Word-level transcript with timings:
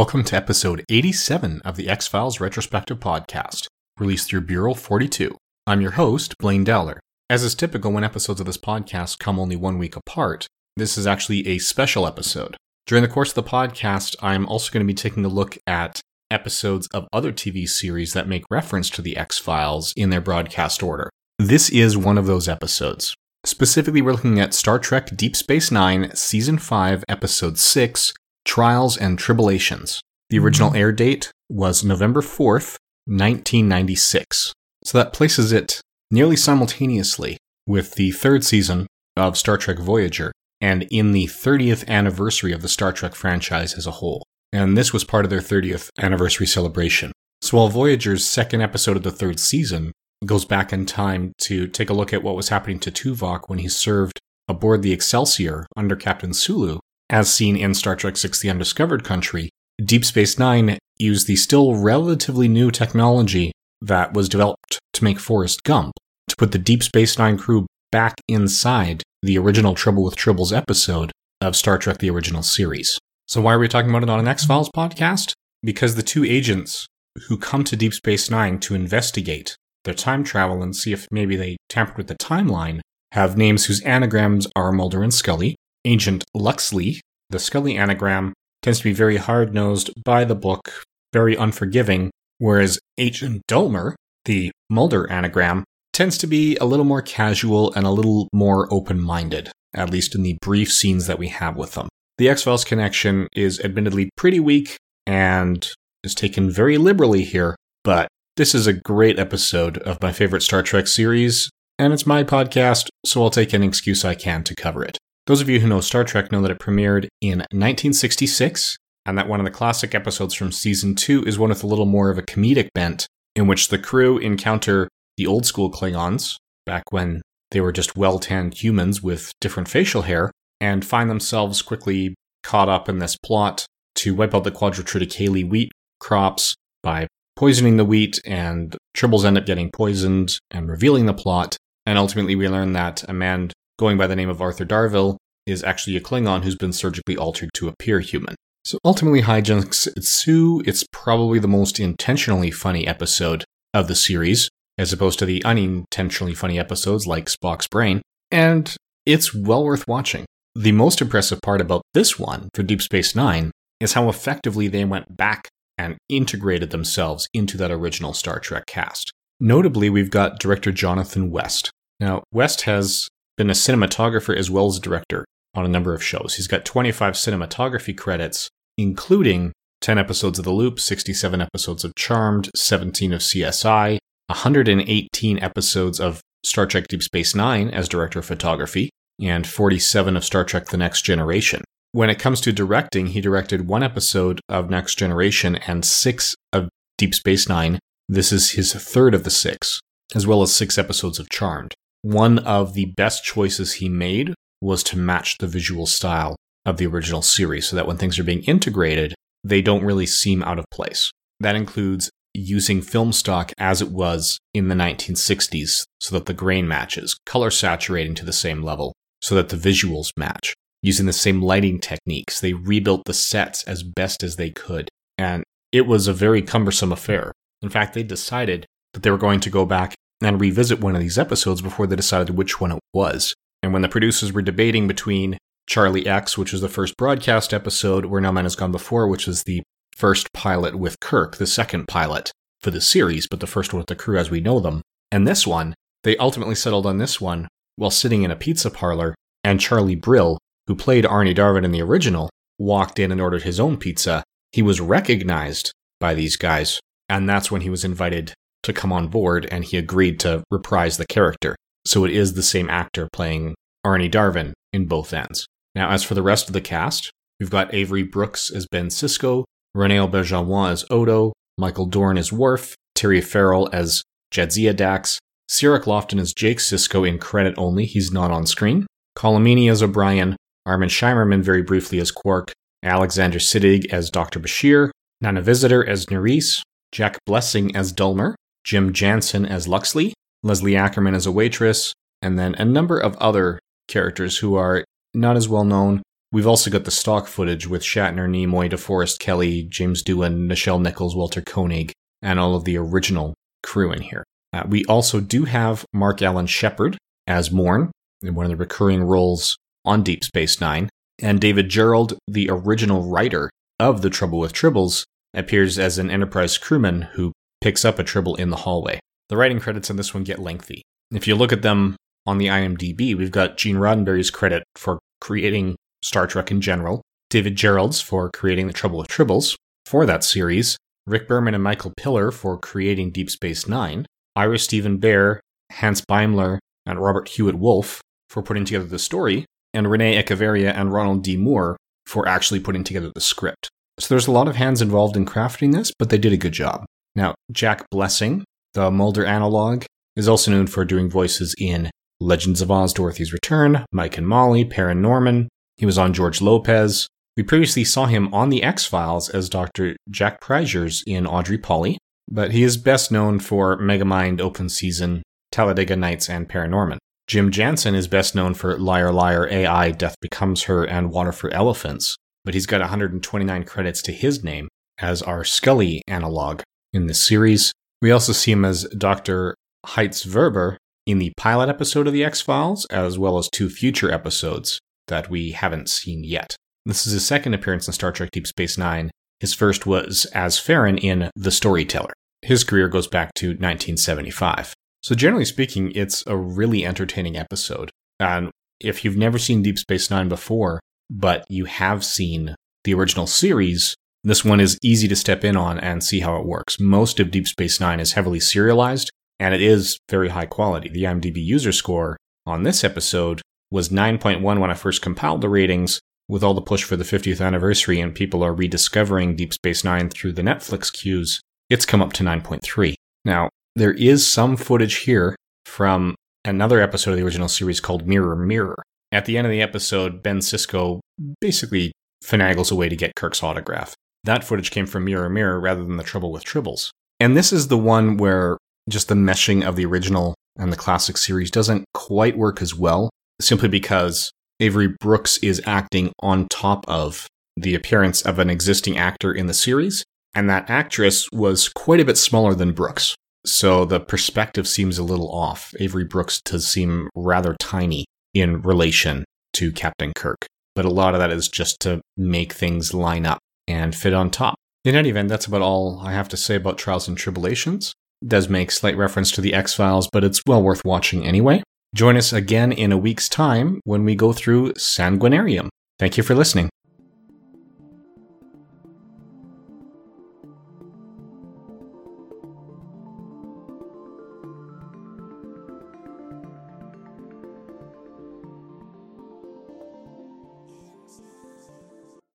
Welcome 0.00 0.24
to 0.24 0.36
episode 0.36 0.82
87 0.88 1.60
of 1.62 1.76
the 1.76 1.90
X 1.90 2.08
Files 2.08 2.40
Retrospective 2.40 2.98
Podcast, 3.00 3.66
released 3.98 4.30
through 4.30 4.40
Bureau 4.40 4.72
42. 4.72 5.36
I'm 5.66 5.82
your 5.82 5.90
host, 5.90 6.38
Blaine 6.38 6.64
Dowler. 6.64 7.00
As 7.28 7.44
is 7.44 7.54
typical 7.54 7.92
when 7.92 8.02
episodes 8.02 8.40
of 8.40 8.46
this 8.46 8.56
podcast 8.56 9.18
come 9.18 9.38
only 9.38 9.56
one 9.56 9.76
week 9.76 9.96
apart, 9.96 10.46
this 10.74 10.96
is 10.96 11.06
actually 11.06 11.46
a 11.46 11.58
special 11.58 12.06
episode. 12.06 12.56
During 12.86 13.02
the 13.02 13.10
course 13.10 13.36
of 13.36 13.44
the 13.44 13.50
podcast, 13.50 14.16
I'm 14.22 14.46
also 14.46 14.72
going 14.72 14.82
to 14.82 14.90
be 14.90 14.94
taking 14.94 15.22
a 15.26 15.28
look 15.28 15.58
at 15.66 16.00
episodes 16.30 16.88
of 16.94 17.06
other 17.12 17.30
TV 17.30 17.68
series 17.68 18.14
that 18.14 18.26
make 18.26 18.44
reference 18.50 18.88
to 18.90 19.02
the 19.02 19.18
X 19.18 19.36
Files 19.36 19.92
in 19.98 20.08
their 20.08 20.22
broadcast 20.22 20.82
order. 20.82 21.10
This 21.38 21.68
is 21.68 21.98
one 21.98 22.16
of 22.16 22.24
those 22.24 22.48
episodes. 22.48 23.14
Specifically, 23.44 24.00
we're 24.00 24.12
looking 24.12 24.40
at 24.40 24.54
Star 24.54 24.78
Trek 24.78 25.14
Deep 25.14 25.36
Space 25.36 25.70
Nine, 25.70 26.16
Season 26.16 26.56
5, 26.56 27.04
Episode 27.06 27.58
6, 27.58 28.14
Trials 28.44 28.96
and 28.96 29.18
Tribulations. 29.18 30.00
The 30.30 30.38
original 30.38 30.70
mm-hmm. 30.70 30.78
air 30.78 30.92
date 30.92 31.30
was 31.48 31.84
November 31.84 32.20
4th, 32.20 32.76
1996. 33.06 34.52
So 34.84 34.98
that 34.98 35.12
places 35.12 35.52
it 35.52 35.80
nearly 36.10 36.36
simultaneously 36.36 37.36
with 37.66 37.94
the 37.94 38.12
third 38.12 38.44
season 38.44 38.86
of 39.16 39.36
Star 39.36 39.56
Trek 39.56 39.78
Voyager 39.78 40.32
and 40.60 40.86
in 40.90 41.12
the 41.12 41.26
30th 41.26 41.86
anniversary 41.88 42.52
of 42.52 42.62
the 42.62 42.68
Star 42.68 42.92
Trek 42.92 43.14
franchise 43.14 43.74
as 43.74 43.86
a 43.86 43.92
whole. 43.92 44.22
And 44.52 44.76
this 44.76 44.92
was 44.92 45.04
part 45.04 45.24
of 45.24 45.30
their 45.30 45.40
30th 45.40 45.90
anniversary 45.98 46.46
celebration. 46.46 47.12
So 47.42 47.56
while 47.56 47.68
Voyager's 47.68 48.26
second 48.26 48.60
episode 48.60 48.96
of 48.96 49.02
the 49.02 49.12
third 49.12 49.40
season 49.40 49.92
goes 50.26 50.44
back 50.44 50.72
in 50.72 50.84
time 50.84 51.32
to 51.38 51.66
take 51.66 51.88
a 51.88 51.94
look 51.94 52.12
at 52.12 52.22
what 52.22 52.36
was 52.36 52.50
happening 52.50 52.78
to 52.80 52.90
Tuvok 52.90 53.48
when 53.48 53.58
he 53.58 53.68
served 53.68 54.18
aboard 54.48 54.82
the 54.82 54.92
Excelsior 54.92 55.66
under 55.76 55.96
Captain 55.96 56.34
Sulu, 56.34 56.78
as 57.10 57.32
seen 57.32 57.56
in 57.56 57.74
Star 57.74 57.96
Trek 57.96 58.16
VI 58.16 58.30
The 58.40 58.50
Undiscovered 58.50 59.04
Country, 59.04 59.50
Deep 59.84 60.04
Space 60.04 60.38
Nine 60.38 60.78
used 60.98 61.26
the 61.26 61.36
still 61.36 61.74
relatively 61.74 62.48
new 62.48 62.70
technology 62.70 63.52
that 63.82 64.14
was 64.14 64.28
developed 64.28 64.78
to 64.92 65.04
make 65.04 65.18
Forrest 65.18 65.62
Gump 65.64 65.92
to 66.28 66.36
put 66.36 66.52
the 66.52 66.58
Deep 66.58 66.82
Space 66.82 67.18
Nine 67.18 67.36
crew 67.36 67.66
back 67.90 68.14
inside 68.28 69.02
the 69.22 69.38
original 69.38 69.74
Trouble 69.74 70.04
with 70.04 70.16
Tribbles 70.16 70.56
episode 70.56 71.10
of 71.40 71.56
Star 71.56 71.78
Trek 71.78 71.98
The 71.98 72.10
Original 72.10 72.42
Series. 72.42 72.98
So, 73.26 73.40
why 73.40 73.54
are 73.54 73.58
we 73.58 73.68
talking 73.68 73.90
about 73.90 74.02
it 74.02 74.10
on 74.10 74.20
an 74.20 74.28
X 74.28 74.44
Files 74.44 74.70
podcast? 74.74 75.32
Because 75.62 75.94
the 75.94 76.02
two 76.02 76.24
agents 76.24 76.86
who 77.28 77.36
come 77.36 77.64
to 77.64 77.76
Deep 77.76 77.94
Space 77.94 78.30
Nine 78.30 78.58
to 78.60 78.74
investigate 78.74 79.56
their 79.84 79.94
time 79.94 80.24
travel 80.24 80.62
and 80.62 80.76
see 80.76 80.92
if 80.92 81.08
maybe 81.10 81.36
they 81.36 81.56
tampered 81.68 81.96
with 81.96 82.06
the 82.08 82.16
timeline 82.16 82.80
have 83.12 83.36
names 83.36 83.66
whose 83.66 83.80
anagrams 83.82 84.46
are 84.54 84.72
Mulder 84.72 85.02
and 85.02 85.12
Scully. 85.12 85.56
Agent 85.84 86.24
Luxley, 86.34 87.00
the 87.30 87.38
Scully 87.38 87.76
anagram, 87.76 88.32
tends 88.62 88.78
to 88.78 88.84
be 88.84 88.92
very 88.92 89.16
hard 89.16 89.54
nosed 89.54 89.90
by 90.04 90.24
the 90.24 90.34
book, 90.34 90.84
very 91.12 91.34
unforgiving, 91.34 92.10
whereas 92.38 92.78
ancient 92.98 93.42
Dulmer, 93.46 93.96
the 94.24 94.50
Mulder 94.68 95.10
anagram, 95.10 95.64
tends 95.92 96.18
to 96.18 96.26
be 96.26 96.56
a 96.56 96.64
little 96.64 96.84
more 96.84 97.02
casual 97.02 97.72
and 97.74 97.86
a 97.86 97.90
little 97.90 98.28
more 98.32 98.72
open 98.72 99.00
minded, 99.00 99.50
at 99.74 99.90
least 99.90 100.14
in 100.14 100.22
the 100.22 100.38
brief 100.40 100.72
scenes 100.72 101.06
that 101.06 101.18
we 101.18 101.28
have 101.28 101.56
with 101.56 101.72
them. 101.72 101.88
The 102.18 102.28
X 102.28 102.42
Files 102.42 102.64
connection 102.64 103.28
is 103.34 103.60
admittedly 103.60 104.10
pretty 104.16 104.40
weak 104.40 104.76
and 105.06 105.66
is 106.04 106.14
taken 106.14 106.50
very 106.50 106.76
liberally 106.78 107.24
here, 107.24 107.56
but 107.82 108.08
this 108.36 108.54
is 108.54 108.66
a 108.66 108.72
great 108.72 109.18
episode 109.18 109.78
of 109.78 110.00
my 110.00 110.12
favorite 110.12 110.42
Star 110.42 110.62
Trek 110.62 110.86
series, 110.86 111.50
and 111.78 111.92
it's 111.92 112.06
my 112.06 112.24
podcast, 112.24 112.88
so 113.04 113.22
I'll 113.22 113.30
take 113.30 113.52
any 113.52 113.66
excuse 113.66 114.04
I 114.04 114.14
can 114.14 114.44
to 114.44 114.54
cover 114.54 114.84
it. 114.84 114.98
Those 115.26 115.40
of 115.40 115.48
you 115.48 115.60
who 115.60 115.68
know 115.68 115.80
Star 115.80 116.04
Trek 116.04 116.32
know 116.32 116.42
that 116.42 116.50
it 116.50 116.58
premiered 116.58 117.08
in 117.20 117.38
1966, 117.38 118.76
and 119.06 119.16
that 119.18 119.28
one 119.28 119.40
of 119.40 119.44
the 119.44 119.50
classic 119.50 119.94
episodes 119.94 120.34
from 120.34 120.52
season 120.52 120.94
2 120.94 121.24
is 121.24 121.38
one 121.38 121.50
with 121.50 121.62
a 121.62 121.66
little 121.66 121.86
more 121.86 122.10
of 122.10 122.18
a 122.18 122.22
comedic 122.22 122.68
bent, 122.74 123.06
in 123.36 123.46
which 123.46 123.68
the 123.68 123.78
crew 123.78 124.18
encounter 124.18 124.88
the 125.16 125.26
old 125.26 125.46
school 125.46 125.70
Klingons, 125.70 126.36
back 126.64 126.84
when 126.90 127.22
they 127.50 127.60
were 127.60 127.72
just 127.72 127.96
well 127.96 128.18
tanned 128.18 128.62
humans 128.62 129.02
with 129.02 129.32
different 129.40 129.68
facial 129.68 130.02
hair, 130.02 130.30
and 130.60 130.84
find 130.84 131.10
themselves 131.10 131.62
quickly 131.62 132.14
caught 132.42 132.68
up 132.68 132.88
in 132.88 132.98
this 132.98 133.16
plot 133.16 133.66
to 133.96 134.14
wipe 134.14 134.34
out 134.34 134.44
the 134.44 134.50
Quadrotriticale 134.50 135.48
wheat 135.48 135.70
crops 136.00 136.54
by 136.82 137.06
poisoning 137.36 137.76
the 137.76 137.84
wheat, 137.84 138.20
and 138.24 138.76
Tribbles 138.96 139.24
end 139.24 139.38
up 139.38 139.46
getting 139.46 139.70
poisoned 139.70 140.38
and 140.50 140.68
revealing 140.68 141.06
the 141.06 141.14
plot. 141.14 141.56
And 141.86 141.98
ultimately, 141.98 142.36
we 142.36 142.48
learn 142.48 142.72
that 142.72 143.08
a 143.08 143.12
man 143.12 143.50
going 143.80 143.96
by 143.96 144.06
the 144.06 144.14
name 144.14 144.28
of 144.28 144.42
Arthur 144.42 144.66
Darvill 144.66 145.16
is 145.46 145.64
actually 145.64 145.96
a 145.96 146.02
Klingon 146.02 146.44
who's 146.44 146.54
been 146.54 146.72
surgically 146.72 147.16
altered 147.16 147.48
to 147.54 147.66
appear 147.66 148.00
human. 148.00 148.34
So 148.62 148.78
ultimately, 148.84 149.22
Hijinks 149.22 149.88
Sue, 150.04 150.62
it's 150.66 150.84
probably 150.92 151.38
the 151.38 151.48
most 151.48 151.80
intentionally 151.80 152.50
funny 152.50 152.86
episode 152.86 153.42
of 153.72 153.88
the 153.88 153.94
series, 153.94 154.50
as 154.76 154.92
opposed 154.92 155.18
to 155.20 155.24
the 155.24 155.42
unintentionally 155.44 156.34
funny 156.34 156.58
episodes 156.58 157.06
like 157.06 157.24
Spock's 157.24 157.66
Brain, 157.68 158.02
and 158.30 158.76
it's 159.06 159.34
well 159.34 159.64
worth 159.64 159.88
watching. 159.88 160.26
The 160.54 160.72
most 160.72 161.00
impressive 161.00 161.40
part 161.40 161.62
about 161.62 161.80
this 161.94 162.18
one 162.18 162.50
for 162.52 162.62
Deep 162.62 162.82
Space 162.82 163.16
Nine 163.16 163.50
is 163.80 163.94
how 163.94 164.10
effectively 164.10 164.68
they 164.68 164.84
went 164.84 165.16
back 165.16 165.48
and 165.78 165.96
integrated 166.10 166.68
themselves 166.68 167.26
into 167.32 167.56
that 167.56 167.70
original 167.70 168.12
Star 168.12 168.40
Trek 168.40 168.66
cast. 168.66 169.10
Notably, 169.40 169.88
we've 169.88 170.10
got 170.10 170.38
director 170.38 170.70
Jonathan 170.70 171.30
West. 171.30 171.70
Now, 171.98 172.24
West 172.30 172.62
has 172.62 173.08
been 173.40 173.48
a 173.48 173.54
cinematographer 173.54 174.36
as 174.36 174.50
well 174.50 174.66
as 174.66 174.78
director 174.78 175.24
on 175.54 175.64
a 175.64 175.68
number 175.68 175.94
of 175.94 176.04
shows. 176.04 176.34
He's 176.34 176.46
got 176.46 176.66
25 176.66 177.14
cinematography 177.14 177.96
credits, 177.96 178.50
including 178.76 179.52
10 179.80 179.96
episodes 179.96 180.38
of 180.38 180.44
The 180.44 180.50
Loop, 180.50 180.78
67 180.78 181.40
episodes 181.40 181.82
of 181.82 181.94
Charmed, 181.94 182.50
17 182.54 183.14
of 183.14 183.22
CSI, 183.22 183.96
118 184.26 185.38
episodes 185.38 185.98
of 185.98 186.20
Star 186.44 186.66
Trek 186.66 186.86
Deep 186.88 187.02
Space 187.02 187.34
Nine 187.34 187.70
as 187.70 187.88
director 187.88 188.18
of 188.18 188.26
photography, 188.26 188.90
and 189.18 189.46
47 189.46 190.18
of 190.18 190.24
Star 190.26 190.44
Trek 190.44 190.66
The 190.66 190.76
Next 190.76 191.00
Generation. 191.00 191.64
When 191.92 192.10
it 192.10 192.18
comes 192.18 192.42
to 192.42 192.52
directing, 192.52 193.06
he 193.06 193.22
directed 193.22 193.66
one 193.66 193.82
episode 193.82 194.42
of 194.50 194.68
Next 194.68 194.96
Generation 194.96 195.56
and 195.66 195.82
six 195.82 196.34
of 196.52 196.68
Deep 196.98 197.14
Space 197.14 197.48
Nine. 197.48 197.78
This 198.06 198.32
is 198.32 198.50
his 198.50 198.74
third 198.74 199.14
of 199.14 199.24
the 199.24 199.30
six, 199.30 199.80
as 200.14 200.26
well 200.26 200.42
as 200.42 200.54
six 200.54 200.76
episodes 200.76 201.18
of 201.18 201.30
Charmed. 201.30 201.72
One 202.02 202.38
of 202.38 202.74
the 202.74 202.86
best 202.86 203.24
choices 203.24 203.74
he 203.74 203.88
made 203.88 204.34
was 204.60 204.82
to 204.84 204.98
match 204.98 205.36
the 205.38 205.46
visual 205.46 205.86
style 205.86 206.36
of 206.64 206.76
the 206.76 206.86
original 206.86 207.22
series 207.22 207.68
so 207.68 207.76
that 207.76 207.86
when 207.86 207.96
things 207.96 208.18
are 208.18 208.24
being 208.24 208.42
integrated, 208.44 209.14
they 209.44 209.62
don't 209.62 209.84
really 209.84 210.06
seem 210.06 210.42
out 210.42 210.58
of 210.58 210.64
place. 210.70 211.10
That 211.40 211.56
includes 211.56 212.10
using 212.34 212.80
film 212.80 213.12
stock 213.12 213.52
as 213.58 213.82
it 213.82 213.90
was 213.90 214.38
in 214.54 214.68
the 214.68 214.74
1960s 214.74 215.84
so 215.98 216.14
that 216.14 216.26
the 216.26 216.34
grain 216.34 216.68
matches, 216.68 217.16
color 217.26 217.50
saturating 217.50 218.14
to 218.14 218.24
the 218.24 218.32
same 218.32 218.62
level 218.62 218.94
so 219.20 219.34
that 219.34 219.48
the 219.48 219.56
visuals 219.56 220.10
match. 220.16 220.54
Using 220.82 221.06
the 221.06 221.12
same 221.12 221.42
lighting 221.42 221.78
techniques, 221.78 222.40
they 222.40 222.54
rebuilt 222.54 223.04
the 223.04 223.12
sets 223.12 223.62
as 223.64 223.82
best 223.82 224.22
as 224.22 224.36
they 224.36 224.50
could. 224.50 224.88
And 225.18 225.44
it 225.72 225.86
was 225.86 226.08
a 226.08 226.14
very 226.14 226.40
cumbersome 226.40 226.92
affair. 226.92 227.32
In 227.60 227.68
fact, 227.68 227.92
they 227.92 228.02
decided 228.02 228.64
that 228.94 229.02
they 229.02 229.10
were 229.10 229.18
going 229.18 229.40
to 229.40 229.50
go 229.50 229.66
back 229.66 229.94
and 230.22 230.40
revisit 230.40 230.80
one 230.80 230.94
of 230.94 231.00
these 231.00 231.18
episodes 231.18 231.62
before 231.62 231.86
they 231.86 231.96
decided 231.96 232.36
which 232.36 232.60
one 232.60 232.72
it 232.72 232.80
was. 232.92 233.34
And 233.62 233.72
when 233.72 233.82
the 233.82 233.88
producers 233.88 234.32
were 234.32 234.42
debating 234.42 234.86
between 234.86 235.38
Charlie 235.66 236.06
X, 236.06 236.36
which 236.36 236.52
was 236.52 236.60
the 236.60 236.68
first 236.68 236.96
broadcast 236.96 237.54
episode, 237.54 238.06
Where 238.06 238.20
No 238.20 238.32
Man 238.32 238.44
Has 238.44 238.56
Gone 238.56 238.72
Before, 238.72 239.06
which 239.06 239.26
was 239.26 239.44
the 239.44 239.62
first 239.96 240.32
pilot 240.32 240.76
with 240.76 241.00
Kirk, 241.00 241.36
the 241.36 241.46
second 241.46 241.86
pilot 241.86 242.32
for 242.60 242.70
the 242.70 242.80
series, 242.80 243.26
but 243.26 243.40
the 243.40 243.46
first 243.46 243.72
one 243.72 243.78
with 243.78 243.86
the 243.86 243.96
crew 243.96 244.18
as 244.18 244.30
we 244.30 244.40
know 244.40 244.60
them, 244.60 244.82
and 245.10 245.26
this 245.26 245.46
one, 245.46 245.74
they 246.04 246.16
ultimately 246.16 246.54
settled 246.54 246.86
on 246.86 246.98
this 246.98 247.20
one 247.20 247.48
while 247.76 247.90
sitting 247.90 248.22
in 248.22 248.30
a 248.30 248.36
pizza 248.36 248.70
parlor, 248.70 249.14
and 249.44 249.60
Charlie 249.60 249.94
Brill, 249.94 250.38
who 250.66 250.74
played 250.74 251.04
Arnie 251.04 251.34
Darvin 251.34 251.64
in 251.64 251.72
the 251.72 251.82
original, 251.82 252.30
walked 252.58 252.98
in 252.98 253.10
and 253.10 253.20
ordered 253.20 253.42
his 253.42 253.60
own 253.60 253.76
pizza. 253.76 254.22
He 254.52 254.62
was 254.62 254.80
recognized 254.80 255.72
by 255.98 256.14
these 256.14 256.36
guys, 256.36 256.80
and 257.08 257.28
that's 257.28 257.50
when 257.50 257.62
he 257.62 257.70
was 257.70 257.84
invited 257.84 258.34
to 258.62 258.72
come 258.72 258.92
on 258.92 259.08
board 259.08 259.46
and 259.50 259.64
he 259.64 259.76
agreed 259.76 260.20
to 260.20 260.42
reprise 260.50 260.96
the 260.96 261.06
character. 261.06 261.56
So 261.86 262.04
it 262.04 262.10
is 262.10 262.34
the 262.34 262.42
same 262.42 262.68
actor 262.68 263.08
playing 263.12 263.54
Arnie 263.84 264.10
Darvin 264.10 264.52
in 264.72 264.86
both 264.86 265.12
ends. 265.12 265.46
Now, 265.74 265.90
as 265.90 266.02
for 266.02 266.14
the 266.14 266.22
rest 266.22 266.48
of 266.48 266.52
the 266.52 266.60
cast, 266.60 267.10
we've 267.38 267.50
got 267.50 267.72
Avery 267.72 268.02
Brooks 268.02 268.50
as 268.50 268.66
Ben 268.70 268.88
Sisko, 268.88 269.44
Rene 269.74 269.96
Auberjonois 269.96 270.72
as 270.72 270.84
Odo, 270.90 271.32
Michael 271.56 271.86
Dorn 271.86 272.18
as 272.18 272.32
Worf, 272.32 272.74
Terry 272.94 273.20
Farrell 273.20 273.68
as 273.72 274.02
Jadzia 274.32 274.74
Dax, 274.74 275.18
Cirroc 275.50 275.84
Lofton 275.84 276.20
as 276.20 276.32
Jake 276.32 276.58
Sisko 276.58 277.08
in 277.08 277.18
credit 277.18 277.54
only, 277.56 277.84
he's 277.84 278.12
not 278.12 278.30
on 278.30 278.46
screen, 278.46 278.86
Colm 279.16 279.42
Meaney 279.42 279.70
as 279.70 279.82
O'Brien, 279.82 280.36
Armin 280.66 280.88
Shimerman 280.88 281.42
very 281.42 281.62
briefly 281.62 281.98
as 281.98 282.10
Quark, 282.10 282.52
Alexander 282.82 283.38
Siddig 283.38 283.92
as 283.92 284.10
Dr. 284.10 284.40
Bashir, 284.40 284.90
Nana 285.20 285.42
Visitor 285.42 285.86
as 285.86 286.06
Nerys, 286.06 286.62
Jack 286.92 287.18
Blessing 287.26 287.74
as 287.74 287.92
Dulmer, 287.92 288.34
Jim 288.64 288.92
Jansen 288.92 289.46
as 289.46 289.66
Luxley, 289.66 290.12
Leslie 290.42 290.76
Ackerman 290.76 291.14
as 291.14 291.26
a 291.26 291.32
waitress, 291.32 291.92
and 292.22 292.38
then 292.38 292.54
a 292.56 292.64
number 292.64 292.98
of 292.98 293.16
other 293.16 293.58
characters 293.88 294.38
who 294.38 294.54
are 294.54 294.84
not 295.14 295.36
as 295.36 295.48
well 295.48 295.64
known, 295.64 296.02
We've 296.32 296.46
also 296.46 296.70
got 296.70 296.84
the 296.84 296.92
stock 296.92 297.26
footage 297.26 297.66
with 297.66 297.82
Shatner, 297.82 298.28
Nimoy, 298.28 298.70
DeForest 298.70 299.18
Kelley, 299.18 299.64
James 299.64 300.02
Doohan, 300.02 300.46
Nichelle 300.46 300.80
Nichols, 300.80 301.16
Walter 301.16 301.40
Koenig, 301.40 301.92
and 302.22 302.38
all 302.38 302.54
of 302.54 302.64
the 302.64 302.76
original 302.76 303.34
crew 303.64 303.90
in 303.90 304.00
here. 304.00 304.22
Uh, 304.52 304.62
we 304.68 304.84
also 304.84 305.20
do 305.20 305.44
have 305.44 305.84
Mark 305.92 306.22
Allen 306.22 306.46
Shepherd 306.46 306.98
as 307.26 307.50
Morn 307.50 307.90
in 308.22 308.34
one 308.36 308.46
of 308.46 308.50
the 308.50 308.56
recurring 308.56 309.02
roles 309.02 309.56
on 309.84 310.04
Deep 310.04 310.22
Space 310.22 310.60
Nine, 310.60 310.88
and 311.20 311.40
David 311.40 311.68
Gerrold, 311.68 312.16
the 312.28 312.48
original 312.48 313.08
writer 313.08 313.50
of 313.80 314.02
The 314.02 314.10
Trouble 314.10 314.38
with 314.38 314.52
Tribbles, 314.52 315.04
appears 315.34 315.80
as 315.80 315.98
an 315.98 316.10
Enterprise 316.10 316.58
crewman 316.58 317.02
who 317.14 317.32
picks 317.60 317.84
up 317.84 317.98
a 317.98 318.04
Tribble 318.04 318.36
in 318.36 318.50
the 318.50 318.56
hallway. 318.56 319.00
The 319.28 319.36
writing 319.36 319.60
credits 319.60 319.90
in 319.90 319.96
this 319.96 320.14
one 320.14 320.24
get 320.24 320.38
lengthy. 320.38 320.82
If 321.12 321.26
you 321.26 321.34
look 321.34 321.52
at 321.52 321.62
them 321.62 321.96
on 322.26 322.38
the 322.38 322.46
IMDb, 322.46 323.16
we've 323.16 323.30
got 323.30 323.56
Gene 323.56 323.76
Roddenberry's 323.76 324.30
credit 324.30 324.62
for 324.76 324.98
creating 325.20 325.76
Star 326.02 326.26
Trek 326.26 326.50
in 326.50 326.60
general, 326.60 327.02
David 327.28 327.56
Gerrold's 327.56 328.00
for 328.00 328.30
creating 328.30 328.66
The 328.66 328.72
Trouble 328.72 328.98
with 328.98 329.08
Tribbles 329.08 329.54
for 329.84 330.06
that 330.06 330.24
series, 330.24 330.76
Rick 331.06 331.28
Berman 331.28 331.54
and 331.54 331.62
Michael 331.62 331.92
Piller 331.96 332.30
for 332.30 332.58
creating 332.58 333.10
Deep 333.10 333.30
Space 333.30 333.68
Nine, 333.68 334.06
Ira 334.36 334.58
Stephen 334.58 334.98
Behr, 334.98 335.40
Hans 335.72 336.02
Beimler, 336.02 336.58
and 336.86 336.98
Robert 336.98 337.28
Hewitt 337.28 337.56
Wolfe 337.56 338.00
for 338.28 338.42
putting 338.42 338.64
together 338.64 338.86
the 338.86 338.98
story, 338.98 339.44
and 339.74 339.90
Renee 339.90 340.20
Echevarria 340.22 340.72
and 340.74 340.92
Ronald 340.92 341.22
D. 341.22 341.36
Moore 341.36 341.76
for 342.06 342.26
actually 342.28 342.60
putting 342.60 342.84
together 342.84 343.10
the 343.14 343.20
script. 343.20 343.68
So 343.98 344.08
there's 344.08 344.26
a 344.26 344.32
lot 344.32 344.48
of 344.48 344.56
hands 344.56 344.82
involved 344.82 345.16
in 345.16 345.26
crafting 345.26 345.72
this, 345.72 345.92
but 345.98 346.10
they 346.10 346.18
did 346.18 346.32
a 346.32 346.36
good 346.36 346.52
job. 346.52 346.84
Now, 347.14 347.34
Jack 347.50 347.88
Blessing, 347.90 348.44
the 348.74 348.90
Mulder 348.90 349.24
analog, 349.24 349.84
is 350.16 350.28
also 350.28 350.50
known 350.50 350.66
for 350.66 350.84
doing 350.84 351.10
voices 351.10 351.54
in 351.58 351.90
Legends 352.20 352.60
of 352.60 352.70
Oz 352.70 352.92
Dorothy's 352.92 353.32
Return, 353.32 353.84
Mike 353.92 354.18
and 354.18 354.28
Molly, 354.28 354.64
Paranorman. 354.64 355.48
He 355.76 355.86
was 355.86 355.98
on 355.98 356.12
George 356.12 356.40
Lopez. 356.40 357.08
We 357.36 357.42
previously 357.42 357.84
saw 357.84 358.06
him 358.06 358.32
on 358.34 358.50
The 358.50 358.62
X 358.62 358.84
Files 358.84 359.28
as 359.30 359.48
Dr. 359.48 359.96
Jack 360.10 360.40
Prizers 360.40 361.02
in 361.06 361.26
Audrey 361.26 361.58
Pauley, 361.58 361.96
but 362.30 362.52
he 362.52 362.62
is 362.62 362.76
best 362.76 363.10
known 363.10 363.38
for 363.38 363.78
Megamind 363.78 364.40
Open 364.40 364.68
Season, 364.68 365.22
Talladega 365.50 365.96
Nights, 365.96 366.28
and 366.28 366.48
Paranorman. 366.48 366.98
Jim 367.26 367.50
Jansen 367.50 367.94
is 367.94 368.08
best 368.08 368.34
known 368.34 368.54
for 368.54 368.76
Liar 368.76 369.12
Liar 369.12 369.48
AI, 369.48 369.92
Death 369.92 370.16
Becomes 370.20 370.64
Her, 370.64 370.84
and 370.84 371.10
Water 371.10 371.32
for 371.32 371.48
Elephants, 371.50 372.16
but 372.44 372.54
he's 372.54 372.66
got 372.66 372.80
129 372.80 373.64
credits 373.64 374.02
to 374.02 374.12
his 374.12 374.44
name 374.44 374.68
as 374.98 375.22
our 375.22 375.44
Scully 375.44 376.02
analog 376.08 376.62
in 376.92 377.06
this 377.06 377.26
series. 377.26 377.72
We 378.02 378.10
also 378.10 378.32
see 378.32 378.52
him 378.52 378.64
as 378.64 378.84
Dr. 378.96 379.54
Heitz 379.86 380.26
Werber 380.26 380.76
in 381.06 381.18
the 381.18 381.32
pilot 381.36 381.68
episode 381.68 382.06
of 382.06 382.12
The 382.12 382.24
X 382.24 382.40
Files, 382.40 382.86
as 382.86 383.18
well 383.18 383.38
as 383.38 383.48
two 383.50 383.68
future 383.68 384.12
episodes 384.12 384.80
that 385.08 385.28
we 385.30 385.52
haven't 385.52 385.88
seen 385.88 386.24
yet. 386.24 386.56
This 386.86 387.06
is 387.06 387.12
his 387.12 387.26
second 387.26 387.54
appearance 387.54 387.86
in 387.86 387.92
Star 387.92 388.12
Trek 388.12 388.30
Deep 388.30 388.46
Space 388.46 388.78
Nine. 388.78 389.10
His 389.40 389.54
first 389.54 389.86
was 389.86 390.24
as 390.34 390.58
Farron 390.58 390.98
in 390.98 391.30
The 391.34 391.50
Storyteller. 391.50 392.12
His 392.42 392.64
career 392.64 392.88
goes 392.88 393.06
back 393.06 393.34
to 393.34 393.48
1975. 393.48 394.74
So, 395.02 395.14
generally 395.14 395.44
speaking, 395.44 395.92
it's 395.94 396.24
a 396.26 396.36
really 396.36 396.84
entertaining 396.84 397.36
episode. 397.36 397.90
And 398.18 398.50
if 398.80 399.04
you've 399.04 399.16
never 399.16 399.38
seen 399.38 399.62
Deep 399.62 399.78
Space 399.78 400.10
Nine 400.10 400.28
before, 400.28 400.80
but 401.10 401.44
you 401.50 401.64
have 401.66 402.04
seen 402.04 402.54
the 402.84 402.94
original 402.94 403.26
series, 403.26 403.94
this 404.22 404.44
one 404.44 404.60
is 404.60 404.78
easy 404.82 405.08
to 405.08 405.16
step 405.16 405.44
in 405.44 405.56
on 405.56 405.78
and 405.78 406.04
see 406.04 406.20
how 406.20 406.36
it 406.36 406.46
works. 406.46 406.78
Most 406.78 407.20
of 407.20 407.30
Deep 407.30 407.46
Space 407.46 407.80
Nine 407.80 408.00
is 408.00 408.12
heavily 408.12 408.40
serialized, 408.40 409.10
and 409.38 409.54
it 409.54 409.62
is 409.62 409.98
very 410.10 410.28
high 410.28 410.46
quality. 410.46 410.88
The 410.88 411.04
IMDb 411.04 411.42
user 411.42 411.72
score 411.72 412.16
on 412.46 412.62
this 412.62 412.84
episode 412.84 413.40
was 413.70 413.88
9.1 413.88 414.42
when 414.42 414.70
I 414.70 414.74
first 414.74 415.00
compiled 415.02 415.40
the 415.40 415.48
ratings. 415.48 416.00
With 416.28 416.44
all 416.44 416.54
the 416.54 416.60
push 416.60 416.84
for 416.84 416.96
the 416.96 417.04
50th 417.04 417.44
anniversary 417.44 417.98
and 418.00 418.14
people 418.14 418.44
are 418.44 418.54
rediscovering 418.54 419.36
Deep 419.36 419.52
Space 419.52 419.82
Nine 419.82 420.10
through 420.10 420.32
the 420.32 420.42
Netflix 420.42 420.92
queues, 420.92 421.40
it's 421.68 421.86
come 421.86 422.02
up 422.02 422.12
to 422.14 422.24
9.3. 422.24 422.94
Now, 423.24 423.48
there 423.74 423.92
is 423.92 424.26
some 424.26 424.56
footage 424.56 424.98
here 424.98 425.34
from 425.64 426.14
another 426.44 426.80
episode 426.80 427.12
of 427.12 427.16
the 427.16 427.24
original 427.24 427.48
series 427.48 427.80
called 427.80 428.06
Mirror 428.06 428.36
Mirror. 428.36 428.76
At 429.12 429.24
the 429.24 429.38
end 429.38 429.46
of 429.46 429.50
the 429.50 429.62
episode, 429.62 430.22
Ben 430.22 430.38
Sisko 430.38 431.00
basically 431.40 431.92
finagles 432.24 432.70
a 432.70 432.74
way 432.74 432.88
to 432.88 432.96
get 432.96 433.16
Kirk's 433.16 433.42
autograph. 433.42 433.94
That 434.24 434.44
footage 434.44 434.70
came 434.70 434.86
from 434.86 435.04
Mirror 435.04 435.30
Mirror 435.30 435.60
rather 435.60 435.84
than 435.84 435.96
The 435.96 436.02
Trouble 436.02 436.32
with 436.32 436.44
Tribbles. 436.44 436.90
And 437.18 437.36
this 437.36 437.52
is 437.52 437.68
the 437.68 437.78
one 437.78 438.16
where 438.16 438.58
just 438.88 439.08
the 439.08 439.14
meshing 439.14 439.66
of 439.66 439.76
the 439.76 439.84
original 439.84 440.34
and 440.58 440.72
the 440.72 440.76
classic 440.76 441.16
series 441.16 441.50
doesn't 441.50 441.84
quite 441.94 442.36
work 442.36 442.60
as 442.60 442.74
well, 442.74 443.10
simply 443.40 443.68
because 443.68 444.30
Avery 444.58 444.88
Brooks 445.00 445.38
is 445.38 445.62
acting 445.64 446.12
on 446.20 446.48
top 446.48 446.84
of 446.88 447.26
the 447.56 447.74
appearance 447.74 448.22
of 448.22 448.38
an 448.38 448.50
existing 448.50 448.98
actor 448.98 449.32
in 449.32 449.46
the 449.46 449.54
series, 449.54 450.04
and 450.34 450.48
that 450.48 450.68
actress 450.68 451.28
was 451.32 451.68
quite 451.68 452.00
a 452.00 452.04
bit 452.04 452.18
smaller 452.18 452.54
than 452.54 452.72
Brooks. 452.72 453.14
So 453.46 453.84
the 453.84 454.00
perspective 454.00 454.68
seems 454.68 454.98
a 454.98 455.02
little 455.02 455.30
off. 455.30 455.74
Avery 455.80 456.04
Brooks 456.04 456.40
does 456.42 456.68
seem 456.68 457.08
rather 457.14 457.56
tiny 457.58 458.04
in 458.34 458.60
relation 458.60 459.24
to 459.54 459.72
Captain 459.72 460.12
Kirk. 460.14 460.46
But 460.74 460.84
a 460.84 460.90
lot 460.90 461.14
of 461.14 461.20
that 461.20 461.30
is 461.30 461.48
just 461.48 461.80
to 461.80 462.00
make 462.16 462.52
things 462.52 462.94
line 462.94 463.26
up 463.26 463.38
and 463.70 463.94
fit 463.94 464.12
on 464.12 464.30
top. 464.30 464.56
In 464.84 464.94
any 464.94 465.10
event, 465.10 465.28
that's 465.28 465.46
about 465.46 465.62
all 465.62 466.00
I 466.00 466.12
have 466.12 466.28
to 466.30 466.36
say 466.36 466.56
about 466.56 466.78
Trials 466.78 467.06
and 467.06 467.16
Tribble-ations. 467.16 467.92
It 468.22 468.28
does 468.28 468.48
make 468.48 468.70
slight 468.70 468.96
reference 468.96 469.30
to 469.32 469.40
the 469.40 469.54
X 469.54 469.74
Files, 469.74 470.08
but 470.12 470.24
it's 470.24 470.42
well 470.46 470.62
worth 470.62 470.84
watching 470.84 471.26
anyway. 471.26 471.62
Join 471.94 472.16
us 472.16 472.32
again 472.32 472.72
in 472.72 472.92
a 472.92 472.98
week's 472.98 473.28
time 473.28 473.80
when 473.84 474.04
we 474.04 474.14
go 474.14 474.32
through 474.32 474.72
Sanguinarium. 474.74 475.68
Thank 475.98 476.16
you 476.16 476.22
for 476.22 476.34
listening. 476.34 476.70